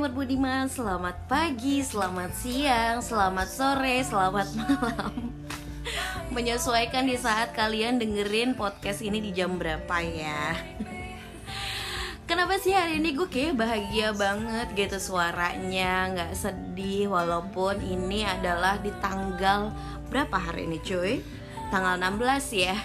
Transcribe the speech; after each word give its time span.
member 0.00 0.24
Budiman, 0.24 0.64
selamat 0.64 1.28
pagi, 1.28 1.84
selamat 1.84 2.32
siang, 2.32 3.04
selamat 3.04 3.48
sore, 3.52 4.00
selamat 4.00 4.48
malam. 4.56 5.12
Menyesuaikan 6.32 7.04
di 7.04 7.20
saat 7.20 7.52
kalian 7.52 8.00
dengerin 8.00 8.56
podcast 8.56 9.04
ini 9.04 9.20
di 9.20 9.36
jam 9.36 9.60
berapa 9.60 10.00
ya? 10.00 10.56
Kenapa 12.32 12.56
sih 12.56 12.72
hari 12.72 12.96
ini 12.96 13.12
gue 13.12 13.28
kayak 13.28 13.60
bahagia 13.60 14.16
banget 14.16 14.72
gitu 14.72 14.96
suaranya? 14.96 16.08
Gak 16.16 16.32
sedih 16.32 17.12
walaupun 17.12 17.84
ini 17.84 18.24
adalah 18.24 18.80
di 18.80 18.96
tanggal 19.04 19.68
berapa 20.08 20.40
hari 20.40 20.64
ini 20.64 20.80
cuy? 20.80 21.20
Tanggal 21.68 22.00
16 22.00 22.56
ya. 22.56 22.76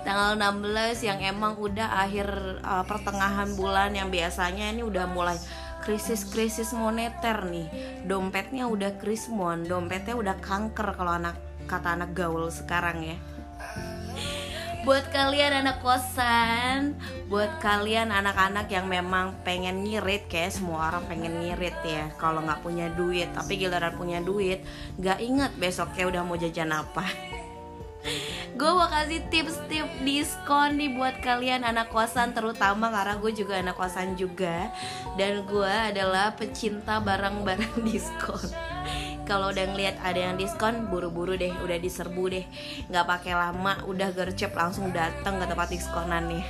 Tanggal 0.00 0.40
16 0.40 0.96
yang 1.12 1.20
emang 1.20 1.60
udah 1.60 2.08
akhir 2.08 2.32
uh, 2.64 2.88
pertengahan 2.88 3.52
bulan 3.52 3.92
yang 3.92 4.08
biasanya 4.08 4.72
ini 4.72 4.80
udah 4.80 5.04
mulai 5.12 5.36
krisis-krisis 5.84 6.72
moneter 6.72 7.44
nih. 7.46 7.68
Dompetnya 8.08 8.66
udah 8.66 8.96
krismon 8.98 9.68
dompetnya 9.68 10.16
udah 10.16 10.36
kanker 10.40 10.96
kalau 10.96 11.12
anak 11.20 11.36
kata 11.68 11.94
anak 11.94 12.16
gaul 12.16 12.48
sekarang 12.48 13.04
ya. 13.04 13.16
Buat 14.84 15.08
kalian 15.16 15.64
anak 15.64 15.80
kosan 15.80 16.92
buat 17.32 17.48
kalian 17.64 18.12
anak-anak 18.12 18.68
yang 18.68 18.84
memang 18.84 19.32
pengen 19.40 19.80
ngirit 19.80 20.28
kayak 20.28 20.52
semua 20.52 20.92
orang 20.92 21.08
pengen 21.08 21.40
ngirit 21.40 21.76
ya 21.84 22.12
kalau 22.20 22.44
nggak 22.44 22.60
punya 22.60 22.92
duit. 22.92 23.32
Tapi 23.32 23.60
giliran 23.60 23.94
punya 23.96 24.20
duit 24.24 24.64
nggak 25.00 25.18
inget 25.20 25.52
besoknya 25.56 26.04
udah 26.08 26.22
mau 26.24 26.36
jajan 26.36 26.72
apa 26.72 27.04
gue 28.54 28.70
mau 28.70 28.86
kasih 28.86 29.24
tips-tips 29.32 30.04
diskon 30.04 30.76
nih 30.78 30.92
buat 30.94 31.18
kalian 31.24 31.64
anak 31.64 31.90
kosan 31.90 32.36
terutama 32.36 32.92
karena 32.92 33.16
gue 33.18 33.32
juga 33.32 33.58
anak 33.58 33.74
kosan 33.74 34.14
juga. 34.14 34.70
Dan 35.16 35.42
gue 35.48 35.72
adalah 35.72 36.36
pecinta 36.36 37.00
barang-barang 37.00 37.82
diskon. 37.88 38.44
Kalau 39.24 39.50
udah 39.50 39.66
ngeliat 39.72 39.96
ada 40.04 40.20
yang 40.30 40.36
diskon 40.36 40.92
buru-buru 40.92 41.34
deh 41.34 41.52
udah 41.64 41.80
diserbu 41.80 42.24
deh. 42.28 42.44
Nggak 42.92 43.06
pakai 43.08 43.32
lama 43.32 43.80
udah 43.88 44.12
gercep 44.12 44.52
langsung 44.52 44.92
datang 44.92 45.40
ke 45.40 45.44
tempat 45.48 45.68
diskonan 45.72 46.28
nih. 46.28 46.44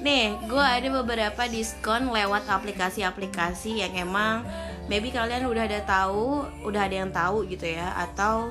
Nih, 0.00 0.32
gue 0.48 0.64
ada 0.64 0.88
beberapa 0.88 1.44
diskon 1.44 2.08
lewat 2.08 2.48
aplikasi-aplikasi 2.48 3.84
yang 3.84 3.92
emang 4.00 4.48
maybe 4.88 5.12
kalian 5.12 5.44
udah 5.44 5.68
ada 5.68 5.84
tahu, 5.84 6.48
udah 6.64 6.88
ada 6.88 6.96
yang 7.04 7.12
tahu 7.12 7.44
gitu 7.44 7.68
ya, 7.68 7.92
atau 7.92 8.48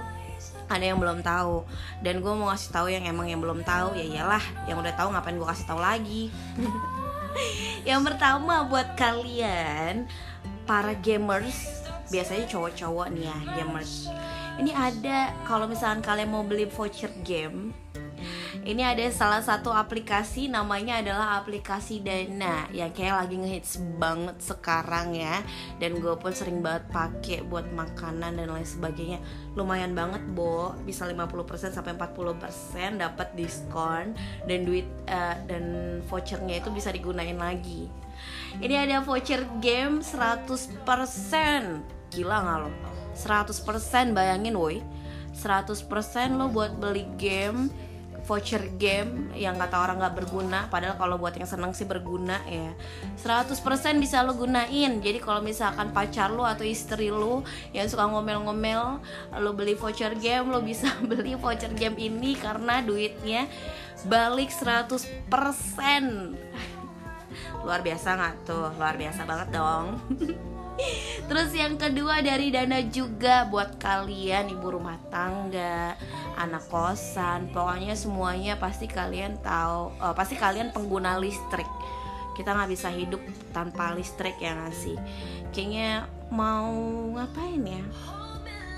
ada 0.70 0.86
yang 0.86 1.02
belum 1.02 1.26
tahu. 1.26 1.66
Dan 2.06 2.22
gue 2.22 2.34
mau 2.38 2.54
ngasih 2.54 2.70
tahu 2.70 2.88
yang 2.94 3.04
emang 3.10 3.28
yang 3.28 3.42
belum 3.42 3.66
tahu 3.66 3.98
ya 3.98 4.06
iyalah 4.06 4.44
yang 4.70 4.78
udah 4.78 4.94
tahu 4.94 5.10
ngapain 5.12 5.36
gue 5.36 5.50
kasih 5.50 5.68
tahu 5.68 5.82
lagi? 5.82 6.24
Yang 7.88 8.02
pertama 8.12 8.68
buat 8.68 8.98
kalian 9.00 10.10
para 10.66 10.92
gamers 10.98 11.86
biasanya 12.10 12.50
cowok-cowok 12.50 13.08
nih 13.14 13.26
ya 13.30 13.38
gamers. 13.62 14.10
Ini 14.60 14.76
ada 14.76 15.32
kalau 15.48 15.70
misalkan 15.70 16.04
kalian 16.04 16.30
mau 16.34 16.44
beli 16.44 16.68
voucher 16.68 17.14
game 17.24 17.72
ini 18.70 18.86
ada 18.86 19.02
salah 19.10 19.42
satu 19.42 19.74
aplikasi 19.74 20.46
namanya 20.46 21.02
adalah 21.02 21.42
aplikasi 21.42 22.06
Dana. 22.06 22.70
Yang 22.70 23.02
kayak 23.02 23.26
lagi 23.26 23.36
ngehits 23.42 23.82
banget 23.98 24.38
sekarang 24.38 25.18
ya. 25.18 25.42
Dan 25.82 25.98
gue 25.98 26.14
pun 26.14 26.30
sering 26.30 26.62
banget 26.62 26.86
pakai 26.94 27.42
buat 27.50 27.66
makanan 27.74 28.38
dan 28.38 28.54
lain 28.54 28.70
sebagainya. 28.70 29.18
Lumayan 29.58 29.98
banget 29.98 30.22
bo. 30.38 30.78
Bisa 30.86 31.10
50% 31.10 31.74
sampai 31.74 31.98
40% 31.98 33.02
dapat 33.02 33.34
diskon. 33.34 34.14
Dan 34.46 34.70
duit 34.70 34.86
uh, 35.10 35.34
dan 35.50 35.98
vouchernya 36.06 36.62
itu 36.62 36.70
bisa 36.70 36.94
digunain 36.94 37.42
lagi. 37.42 37.90
Ini 38.62 38.86
ada 38.86 39.02
voucher 39.02 39.50
game 39.58 40.06
100% 40.06 40.78
gila 42.14 42.38
nggak 42.46 42.58
lo? 42.62 42.70
100% 43.18 44.14
bayangin 44.14 44.54
woi. 44.54 44.78
100% 45.34 46.38
lo 46.38 46.54
buat 46.54 46.78
beli 46.78 47.10
game 47.18 47.89
voucher 48.30 48.62
game 48.78 49.34
yang 49.34 49.58
kata 49.58 49.82
orang 49.82 49.98
nggak 49.98 50.22
berguna 50.22 50.70
padahal 50.70 51.02
kalau 51.02 51.18
buat 51.18 51.34
yang 51.34 51.50
seneng 51.50 51.74
sih 51.74 51.90
berguna 51.90 52.38
ya. 52.46 52.78
100% 53.18 53.58
bisa 53.98 54.22
lo 54.22 54.38
gunain. 54.38 55.02
Jadi 55.02 55.18
kalau 55.18 55.42
misalkan 55.42 55.90
pacar 55.90 56.30
lo 56.30 56.46
atau 56.46 56.62
istri 56.62 57.10
lo 57.10 57.42
yang 57.74 57.90
suka 57.90 58.06
ngomel-ngomel 58.06 59.02
lo 59.42 59.52
beli 59.58 59.74
voucher 59.74 60.14
game 60.14 60.54
lo 60.54 60.62
bisa 60.62 60.94
beli 61.10 61.34
voucher 61.34 61.74
game 61.74 61.98
ini 61.98 62.38
karena 62.38 62.86
duitnya 62.86 63.50
balik 64.06 64.54
100% 64.54 65.26
luar 67.66 67.82
biasa 67.82 68.08
nggak 68.14 68.36
tuh? 68.46 68.70
Luar 68.78 68.96
biasa 68.96 69.26
banget 69.26 69.50
dong. 69.58 69.98
Terus 71.28 71.52
yang 71.52 71.76
kedua 71.76 72.24
dari 72.24 72.50
dana 72.56 72.80
juga 72.88 73.44
buat 73.52 73.76
kalian 73.78 74.48
ibu 74.48 74.80
rumah 74.80 74.96
tangga, 75.12 75.94
anak 76.40 76.64
kosan, 76.72 77.52
pokoknya 77.52 78.00
semuanya 78.00 78.56
pasti 78.56 78.88
kalian 78.88 79.36
tahu, 79.44 79.92
uh, 80.00 80.16
pasti 80.16 80.40
kalian 80.40 80.72
pengguna 80.72 81.20
listrik. 81.20 81.68
Kita 82.34 82.56
nggak 82.56 82.72
bisa 82.72 82.88
hidup 82.88 83.20
tanpa 83.52 83.92
listrik 83.92 84.40
ya 84.40 84.56
nggak 84.56 84.72
sih? 84.72 84.96
Kayaknya 85.52 86.08
mau 86.32 86.72
ngapain 87.20 87.60
ya? 87.60 87.84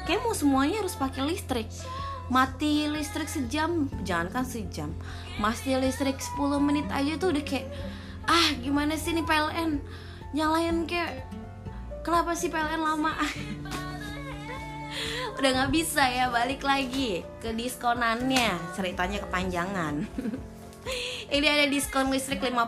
Kayak 0.10 0.26
mau 0.26 0.34
semuanya 0.34 0.82
harus 0.82 0.98
pakai 0.98 1.30
listrik 1.30 1.70
mati 2.32 2.88
listrik 2.88 3.28
sejam 3.28 3.92
jangan 4.08 4.32
kan 4.32 4.46
sejam 4.48 4.96
mati 5.36 5.76
listrik 5.76 6.16
10 6.16 6.40
menit 6.64 6.88
aja 6.88 7.20
tuh 7.20 7.36
udah 7.36 7.44
kayak 7.44 7.68
ah 8.24 8.56
gimana 8.64 8.96
sih 8.96 9.12
nih 9.12 9.28
PLN 9.28 9.84
nyalain 10.32 10.88
kayak 10.88 11.28
kenapa 12.08 12.32
sih 12.32 12.48
PLN 12.48 12.80
lama 12.80 13.12
udah 15.38 15.50
nggak 15.56 15.72
bisa 15.72 16.04
ya 16.08 16.28
balik 16.28 16.64
lagi 16.66 17.24
ke 17.40 17.54
diskonannya. 17.56 18.76
Ceritanya 18.76 19.20
kepanjangan 19.24 19.96
ini 21.32 21.48
ada 21.48 21.64
diskon 21.72 22.12
listrik 22.12 22.44
50% 22.44 22.60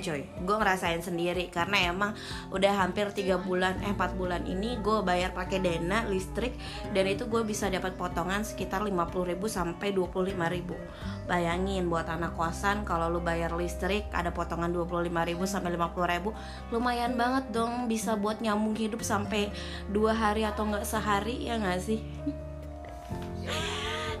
coy 0.00 0.24
gue 0.24 0.56
ngerasain 0.56 1.04
sendiri 1.04 1.52
karena 1.52 1.92
emang 1.92 2.16
udah 2.48 2.72
hampir 2.80 3.12
3 3.12 3.36
bulan 3.44 3.84
eh 3.84 3.92
4 3.92 4.16
bulan 4.16 4.48
ini 4.48 4.80
gue 4.80 5.04
bayar 5.04 5.36
pakai 5.36 5.60
dana 5.60 6.08
listrik 6.08 6.56
dan 6.96 7.04
itu 7.04 7.28
gue 7.28 7.44
bisa 7.44 7.68
dapat 7.68 7.92
potongan 8.00 8.48
sekitar 8.48 8.80
50.000 8.80 9.36
sampai 9.44 9.92
25.000 9.92 11.28
bayangin 11.28 11.84
buat 11.92 12.08
anak 12.08 12.32
kosan 12.32 12.88
kalau 12.88 13.12
lu 13.12 13.20
bayar 13.20 13.52
listrik 13.52 14.08
ada 14.16 14.32
potongan 14.32 14.72
25.000 14.72 15.36
sampai 15.44 15.76
50.000 15.76 16.72
lumayan 16.72 17.12
banget 17.20 17.44
dong 17.52 17.92
bisa 17.92 18.16
buat 18.16 18.40
nyambung 18.40 18.72
hidup 18.72 19.04
sampai 19.04 19.52
dua 19.92 20.16
hari 20.16 20.48
atau 20.48 20.64
enggak 20.64 20.88
sehari 20.88 21.44
ya 21.44 21.60
nggak 21.60 21.80
sih? 21.84 22.00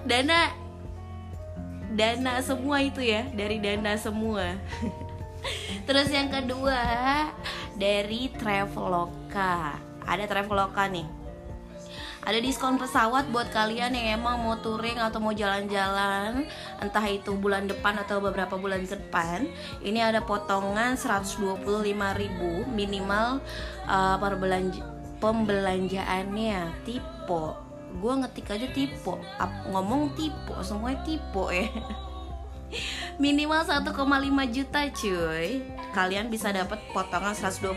Dana 0.08 0.61
dana 1.92 2.40
semua 2.40 2.80
itu 2.80 3.04
ya 3.04 3.28
dari 3.36 3.60
dana 3.60 3.92
semua. 4.00 4.56
Terus 5.86 6.08
yang 6.08 6.32
kedua 6.32 6.80
dari 7.76 8.32
Traveloka. 8.32 9.76
Ada 10.02 10.24
Traveloka 10.26 10.88
nih. 10.88 11.06
Ada 12.22 12.38
diskon 12.38 12.78
pesawat 12.78 13.34
buat 13.34 13.50
kalian 13.50 13.98
yang 13.98 14.22
emang 14.22 14.38
mau 14.38 14.54
touring 14.62 14.94
atau 14.94 15.18
mau 15.18 15.34
jalan-jalan 15.34 16.46
entah 16.78 17.02
itu 17.10 17.34
bulan 17.34 17.66
depan 17.66 17.98
atau 17.98 18.22
beberapa 18.22 18.54
bulan 18.54 18.86
ke 18.86 18.94
depan. 18.94 19.50
Ini 19.82 20.14
ada 20.14 20.22
potongan 20.22 20.94
125.000 20.94 21.66
minimal 22.70 23.42
uh, 23.90 24.16
pembelanjaannya 25.18 26.86
tipe 26.86 27.71
gue 27.92 28.12
ngetik 28.24 28.48
aja 28.52 28.68
tipe 28.72 29.12
ngomong 29.68 30.16
tipe 30.16 30.54
semuanya 30.64 31.00
tipe 31.04 31.44
ya. 31.52 31.68
Minimal 33.20 33.68
1,5 33.68 33.92
juta 34.48 34.80
cuy. 34.88 35.60
Kalian 35.92 36.32
bisa 36.32 36.48
dapat 36.48 36.80
potongan 36.96 37.36
125 37.36 37.76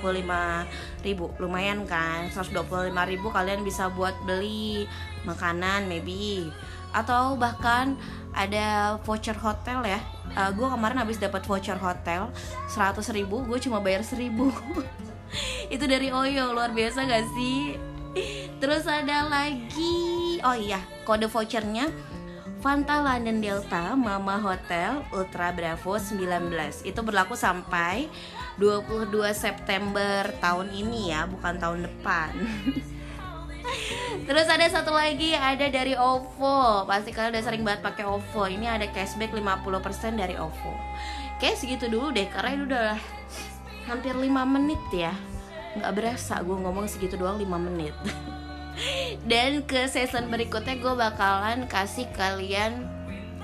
ribu. 1.03 1.27
Lumayan 1.35 1.83
kan? 1.83 2.31
125 2.31 2.95
ribu 3.11 3.27
kalian 3.27 3.59
bisa 3.67 3.91
buat 3.91 4.15
beli 4.23 4.87
makanan 5.27 5.91
maybe. 5.91 6.47
Atau 6.95 7.35
bahkan 7.35 7.99
ada 8.31 8.95
voucher 9.03 9.35
hotel 9.35 9.83
ya. 9.83 9.99
Uh, 10.31 10.47
eh, 10.47 10.49
gue 10.55 10.67
kemarin 10.67 10.99
habis 10.99 11.19
dapat 11.19 11.43
voucher 11.43 11.75
hotel 11.79 12.31
100 12.71 12.99
ribu 13.15 13.43
gue 13.47 13.59
cuma 13.61 13.79
bayar 13.79 14.03
1000 14.03 14.27
itu 15.73 15.85
dari 15.87 16.11
Oyo 16.11 16.51
luar 16.51 16.75
biasa 16.75 17.07
gak 17.07 17.23
sih 17.37 17.79
Terus 18.61 18.87
ada 18.87 19.27
lagi 19.27 20.39
Oh 20.43 20.55
iya 20.55 20.79
kode 21.03 21.27
vouchernya. 21.27 21.91
Fanta 22.65 22.97
London 22.97 23.45
Delta 23.45 23.93
Mama 23.93 24.41
Hotel 24.41 25.05
Ultra 25.13 25.53
Bravo 25.53 26.01
19 26.01 26.49
Itu 26.81 27.05
berlaku 27.05 27.37
sampai 27.37 28.09
22 28.57 29.13
September 29.37 30.25
tahun 30.41 30.73
ini 30.73 31.13
ya 31.13 31.29
Bukan 31.29 31.61
tahun 31.61 31.85
depan. 31.85 32.33
Terus 34.25 34.47
ada 34.49 34.65
satu 34.65 34.97
lagi 34.97 35.37
ada 35.37 35.69
dari 35.69 35.93
OVO 35.93 36.89
Pasti 36.89 37.13
kalian 37.13 37.37
udah 37.37 37.43
sering 37.45 37.61
banget 37.61 37.85
pakai 37.85 38.05
OVO 38.09 38.49
Ini 38.49 38.81
ada 38.81 38.89
cashback 38.89 39.29
50% 39.29 40.17
dari 40.17 40.33
OVO 40.33 40.73
Kayak 41.37 41.61
segitu 41.61 41.85
dulu 41.85 42.09
deh 42.09 42.25
Karena 42.33 42.49
ini 42.57 42.63
udah 42.65 42.91
hampir 43.85 44.17
5 44.17 44.25
menit 44.25 44.81
ya 44.89 45.13
nggak 45.75 45.93
berasa 45.95 46.39
gue 46.41 46.57
ngomong 46.57 46.87
segitu 46.87 47.19
doang 47.19 47.39
5 47.39 47.67
menit 47.67 47.95
dan 49.31 49.63
ke 49.63 49.87
season 49.87 50.27
berikutnya 50.27 50.79
gue 50.79 50.93
bakalan 50.95 51.67
kasih 51.67 52.07
kalian 52.15 52.95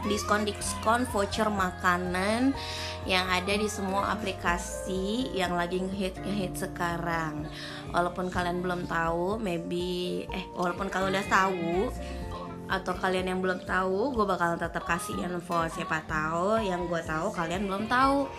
diskon-diskon 0.06 1.06
voucher 1.14 1.46
makanan 1.50 2.58
yang 3.06 3.26
ada 3.30 3.54
di 3.54 3.66
semua 3.66 4.14
aplikasi 4.14 5.34
yang 5.34 5.58
lagi 5.58 5.82
ngehit 5.82 6.18
ngehit 6.22 6.58
sekarang. 6.58 7.46
Walaupun 7.94 8.30
kalian 8.30 8.62
belum 8.62 8.86
tahu, 8.86 9.42
maybe 9.42 10.26
eh 10.30 10.46
walaupun 10.58 10.90
kalian 10.90 11.18
udah 11.18 11.28
tahu 11.30 11.90
atau 12.72 12.94
kalian 12.98 13.36
yang 13.36 13.40
belum 13.42 13.66
tahu, 13.66 14.16
gue 14.16 14.26
bakalan 14.26 14.58
tetap 14.58 14.86
kasih 14.86 15.18
info 15.22 15.66
siapa 15.70 16.06
tahu 16.06 16.62
yang 16.62 16.86
gue 16.90 17.02
tahu 17.06 17.34
kalian 17.34 17.66
belum 17.70 17.86
tahu. 17.90 18.30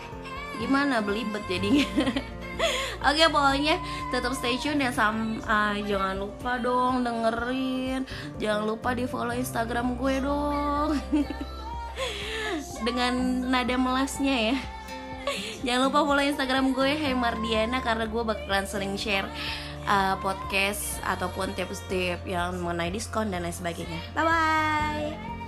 Gimana 0.62 1.02
belibet 1.02 1.42
jadinya? 1.50 1.86
Oke 3.08 3.24
pokoknya 3.28 3.76
tetap 4.14 4.32
stay 4.36 4.56
tune 4.58 4.82
ya 4.82 4.90
sam 4.94 5.42
uh, 5.42 5.76
jangan 5.82 6.18
lupa 6.18 6.58
dong 6.58 7.02
dengerin. 7.02 8.06
Jangan 8.38 8.62
lupa 8.66 8.94
di 8.94 9.04
follow 9.06 9.34
Instagram 9.34 9.98
gue 9.98 10.14
dong. 10.22 10.90
Dengan 12.86 13.46
nada 13.50 13.74
melasnya 13.78 14.54
ya. 14.54 14.56
Jangan 15.66 15.90
lupa 15.90 16.02
follow 16.02 16.24
Instagram 16.24 16.74
gue 16.74 16.98
Hey 16.98 17.14
Mardiana 17.14 17.78
karena 17.82 18.10
gue 18.10 18.22
bakalan 18.22 18.66
sering 18.66 18.98
share 18.98 19.26
uh, 19.86 20.18
podcast 20.18 20.98
ataupun 21.06 21.54
tips-tips 21.54 22.26
yang 22.26 22.58
mengenai 22.58 22.90
diskon 22.90 23.30
dan 23.30 23.46
lain 23.46 23.54
sebagainya. 23.54 24.00
Bye 24.14 24.26
bye 24.26 25.41